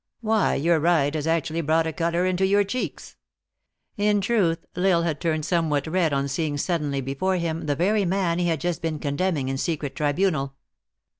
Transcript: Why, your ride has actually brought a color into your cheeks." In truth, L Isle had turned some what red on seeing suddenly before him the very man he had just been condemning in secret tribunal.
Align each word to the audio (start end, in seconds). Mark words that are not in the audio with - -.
Why, 0.21 0.55
your 0.55 0.79
ride 0.79 1.13
has 1.13 1.27
actually 1.27 1.61
brought 1.61 1.85
a 1.85 1.93
color 1.93 2.25
into 2.25 2.43
your 2.43 2.63
cheeks." 2.63 3.17
In 3.97 4.19
truth, 4.19 4.65
L 4.75 4.83
Isle 4.87 5.01
had 5.03 5.21
turned 5.21 5.45
some 5.45 5.69
what 5.69 5.85
red 5.85 6.11
on 6.11 6.27
seeing 6.27 6.57
suddenly 6.57 7.01
before 7.01 7.35
him 7.35 7.67
the 7.67 7.75
very 7.75 8.03
man 8.05 8.39
he 8.39 8.47
had 8.47 8.61
just 8.61 8.81
been 8.81 8.97
condemning 8.97 9.47
in 9.47 9.59
secret 9.59 9.95
tribunal. 9.95 10.55